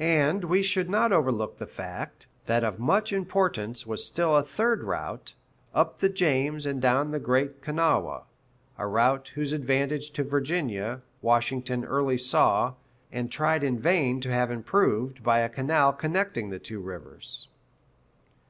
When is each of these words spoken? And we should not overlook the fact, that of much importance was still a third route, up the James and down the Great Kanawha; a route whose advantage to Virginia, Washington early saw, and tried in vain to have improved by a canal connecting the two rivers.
And 0.00 0.44
we 0.44 0.62
should 0.62 0.88
not 0.88 1.12
overlook 1.12 1.58
the 1.58 1.66
fact, 1.66 2.26
that 2.46 2.64
of 2.64 2.78
much 2.78 3.12
importance 3.12 3.86
was 3.86 4.02
still 4.02 4.34
a 4.34 4.42
third 4.42 4.82
route, 4.82 5.34
up 5.74 5.98
the 5.98 6.08
James 6.08 6.64
and 6.64 6.80
down 6.80 7.10
the 7.10 7.18
Great 7.20 7.60
Kanawha; 7.60 8.22
a 8.78 8.86
route 8.86 9.28
whose 9.34 9.52
advantage 9.52 10.10
to 10.12 10.24
Virginia, 10.24 11.02
Washington 11.20 11.84
early 11.84 12.16
saw, 12.16 12.72
and 13.12 13.30
tried 13.30 13.62
in 13.62 13.78
vain 13.78 14.22
to 14.22 14.32
have 14.32 14.50
improved 14.50 15.22
by 15.22 15.40
a 15.40 15.50
canal 15.50 15.92
connecting 15.92 16.48
the 16.48 16.58
two 16.58 16.80
rivers. 16.80 17.48